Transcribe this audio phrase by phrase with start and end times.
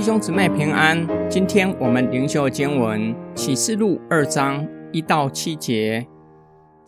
[0.00, 6.06] 弟兄姊妹平安，今天我们灵修经文启示录二章一到七节。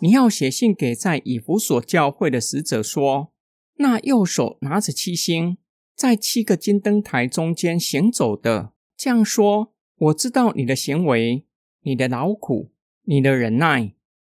[0.00, 3.30] 你要写信给在以弗所教会的使者说：
[3.74, 5.58] 那右手拿着七星，
[5.94, 11.44] 在七个金灯台中间行走的，这样说：我知道你的行为，
[11.82, 12.72] 你的劳苦，
[13.02, 13.92] 你的忍耐，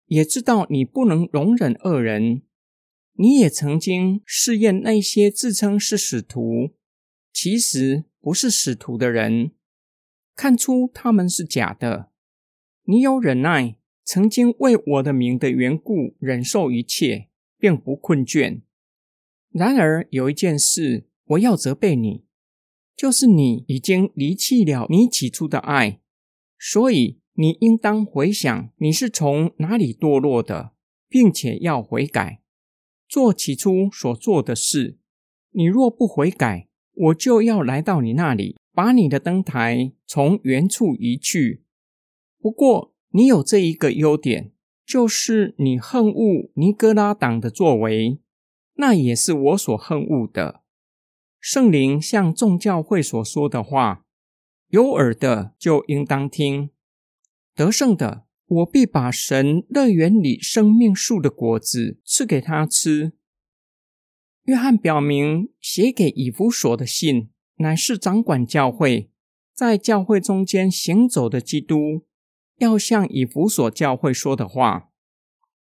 [0.09, 2.43] 也知道你不能容忍恶人。
[3.15, 6.73] 你也曾经试验那些自称是使徒，
[7.33, 9.53] 其实不是使徒的人，
[10.35, 12.11] 看出他们是假的。
[12.83, 18.63] 你有忍耐，曾经为我的名的缘故忍受一切，并不困倦。
[19.51, 22.25] 然而有一件事，我要责备你，
[22.97, 26.01] 就是你已经离弃了你起初的爱，
[26.59, 30.73] 所以你应当回想你是从哪里堕落的，
[31.09, 32.43] 并且要悔改。
[33.09, 34.99] 做起初所做的事，
[35.53, 41.63] 你若不悔改，我就要来到你那里，把你的灯台从原处移去。
[42.41, 44.53] 不过，你有这一个优点，
[44.85, 48.19] 就是你恨恶尼哥拉党的作为，
[48.75, 50.63] 那也是我所恨恶的。
[51.41, 54.05] 圣灵向众教会所说的话，
[54.69, 56.71] 有耳的就应当听。
[57.55, 58.27] 得胜的。
[58.49, 63.13] 我必把神乐园里生命树的果子赐给他吃。
[64.47, 69.11] 约翰表明，写给以弗所的信，乃是掌管教会，
[69.53, 72.05] 在教会中间行走的基督，
[72.59, 74.91] 要向以弗所教会说的话。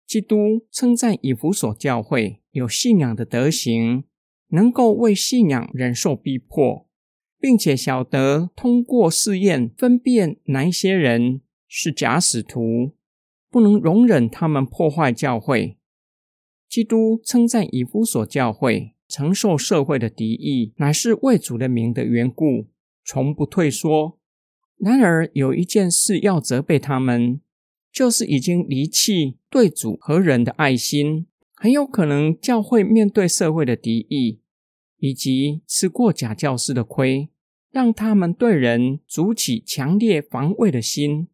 [0.06, 4.04] 基督称赞以弗所教会有信仰的德行，
[4.50, 6.90] 能够为信仰忍受逼迫，
[7.40, 11.42] 并且晓得通过试验分辨哪一些人。
[11.70, 12.96] 是假使徒，
[13.50, 15.77] 不能容忍他们破坏教会。
[16.70, 22.68] 基督称赞以弗所教会承受社会的敌意，乃是为主的名的缘故，
[23.06, 24.20] 从不退缩。
[24.78, 27.42] 然而有一件事要责备他们，
[27.92, 31.26] 就是已经离弃对主和人的爱心，
[31.56, 34.42] 很有可能教会面对社会的敌意，
[35.00, 37.30] 以及吃过假教师的亏，
[37.72, 41.30] 让他们对人筑起强烈防卫的心。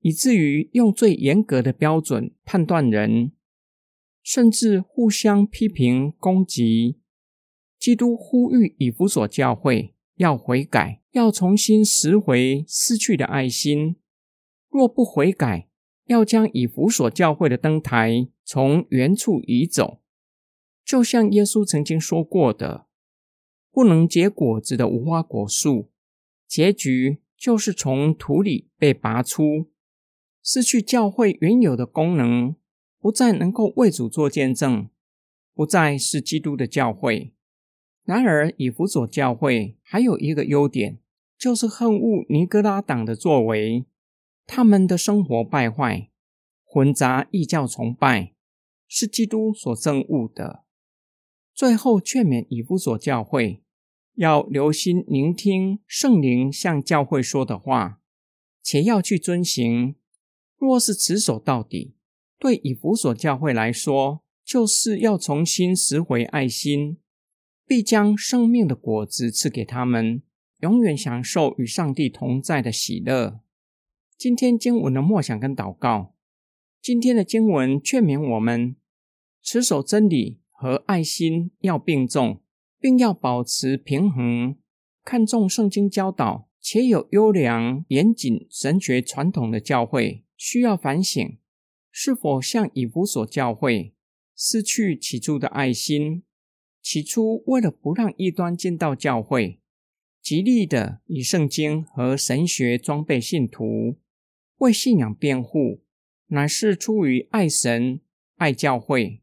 [0.00, 3.32] 以至于用最严格的标准判断人，
[4.24, 6.98] 甚至互相批评攻击。
[7.78, 13.96] 基督呼吁以弗所教会要悔改，要重新拾回失去的爱心。
[14.70, 15.68] 若不悔改，
[16.06, 20.00] 要将以弗所教会的灯台从原处移走。
[20.84, 22.86] 就像耶稣曾经说过的
[23.70, 25.90] ：“不能结果子的无花果树，
[26.46, 29.70] 结局就是从土里被拔出。”
[30.42, 32.54] 失去教会原有的功能，
[33.04, 34.88] 不再能够为主做见证，
[35.52, 37.34] 不再是基督的教会。
[38.02, 41.00] 然而，以弗所教会还有一个优点，
[41.36, 43.84] 就是恨恶尼哥拉党的作为。
[44.46, 46.08] 他们的生活败坏，
[46.64, 48.32] 混杂异教崇拜，
[48.88, 50.64] 是基督所憎恶的。
[51.52, 53.62] 最后，劝勉以弗所教会
[54.14, 58.00] 要留心聆听圣灵向教会说的话，
[58.62, 59.96] 且要去遵行。
[60.56, 61.96] 若是持守到底，
[62.44, 66.98] 对以弗所教会来说，就是要重新拾回爱心，
[67.66, 70.20] 必将生命的果子赐给他们，
[70.60, 73.40] 永远享受与上帝同在的喜乐。
[74.18, 76.12] 今天经文的默想跟祷告，
[76.82, 78.76] 今天的经文劝勉我们
[79.42, 82.42] 持守真理和爱心要并重，
[82.78, 84.58] 并要保持平衡，
[85.02, 90.26] 看重圣经教导且有优良严谨神学传统的教会。
[90.36, 91.38] 需要反省，
[91.96, 93.94] 是否像以弗所教会
[94.34, 96.24] 失去起初的爱心？
[96.82, 99.60] 起初为了不让异端进到教会，
[100.20, 103.96] 极力的以圣经和神学装备信徒，
[104.56, 105.84] 为信仰辩护，
[106.26, 108.00] 乃是出于爱神、
[108.38, 109.22] 爱教会。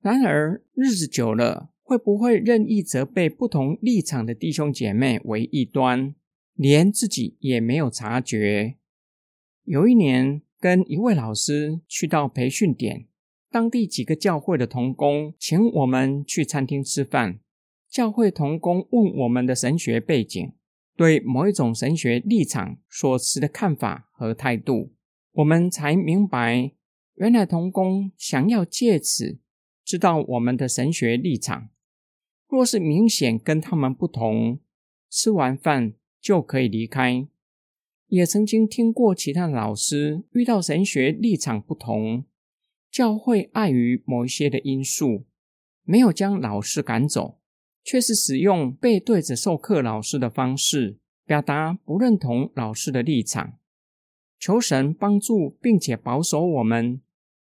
[0.00, 6.14] 然而日子久了，会不会任意责备不同立场的弟兄姐妹为异端，
[6.54, 8.76] 连自己也没有察觉？
[9.64, 13.06] 有一年，跟一位老师去到培训点，
[13.50, 17.40] 当地几个教会的同工请我们去餐厅吃饭。
[17.88, 20.52] 教会同工问我们的神学背景，
[20.94, 24.92] 对某一种神学立场所持的看法和态度，
[25.32, 26.70] 我们才明白，
[27.14, 29.40] 原来同工想要借此
[29.84, 31.70] 知道我们的神学立场。
[32.46, 34.60] 若是明显跟他们不同，
[35.08, 37.26] 吃完饭就可以离开。
[38.10, 42.24] 也曾经听过其他老师遇到神学立场不同，
[42.90, 45.24] 教会碍于某一些的因素，
[45.84, 47.38] 没有将老师赶走，
[47.84, 53.58] 却是使用背对着授课老师的方式，表达不认同老师的立场。
[54.40, 57.00] 求神帮助，并且保守我们，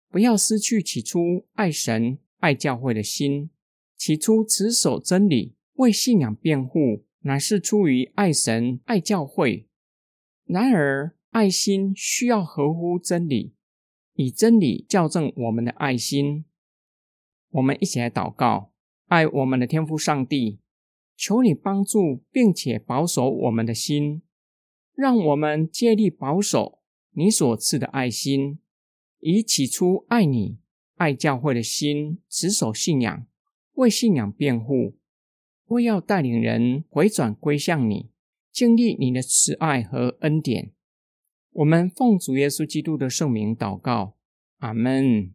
[0.10, 3.52] 不要失去起初爱神、爱教会的心。
[3.96, 9.67] 起初持守真理、为信仰辩护，乃是出于爱神、爱教会。
[10.48, 13.54] 然而，爱心需要合乎真理，
[14.14, 16.46] 以真理校正我们的爱心。
[17.50, 18.72] 我们一起来祷告。
[19.08, 20.60] 爱我们的天父上帝，
[21.16, 24.22] 求你帮助并且保守我们的心，
[24.94, 26.80] 让我们竭力保守
[27.12, 28.60] 你所赐的爱心，
[29.20, 30.60] 以起初爱你、
[30.96, 33.26] 爱教会的心，持守信仰，
[33.74, 34.98] 为信仰辩护，
[35.68, 38.12] 为要带领人回转归向你，
[38.58, 40.72] 经历你的慈爱和恩典。
[41.52, 44.18] 我们奉主耶稣基督的圣名祷告，
[44.58, 45.32] 阿门。